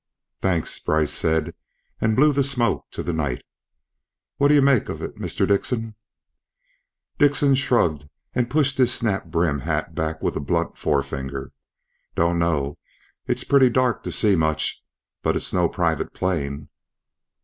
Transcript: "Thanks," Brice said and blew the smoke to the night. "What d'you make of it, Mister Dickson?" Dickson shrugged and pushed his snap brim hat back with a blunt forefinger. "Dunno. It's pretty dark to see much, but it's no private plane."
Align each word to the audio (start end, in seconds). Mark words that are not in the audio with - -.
"Thanks," 0.41 0.79
Brice 0.79 1.11
said 1.13 1.53
and 1.99 2.15
blew 2.15 2.33
the 2.33 2.43
smoke 2.43 2.89
to 2.89 3.03
the 3.03 3.13
night. 3.13 3.43
"What 4.37 4.47
d'you 4.47 4.59
make 4.59 4.89
of 4.89 4.99
it, 4.99 5.19
Mister 5.19 5.45
Dickson?" 5.45 5.93
Dickson 7.19 7.53
shrugged 7.53 8.09
and 8.33 8.49
pushed 8.49 8.79
his 8.79 8.91
snap 8.91 9.25
brim 9.25 9.59
hat 9.59 9.93
back 9.93 10.19
with 10.23 10.35
a 10.35 10.39
blunt 10.39 10.75
forefinger. 10.75 11.51
"Dunno. 12.15 12.79
It's 13.27 13.43
pretty 13.43 13.69
dark 13.69 14.01
to 14.01 14.11
see 14.11 14.35
much, 14.35 14.83
but 15.21 15.35
it's 15.35 15.53
no 15.53 15.69
private 15.69 16.13
plane." 16.15 16.69